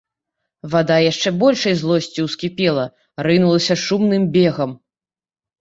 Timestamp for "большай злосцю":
1.43-2.25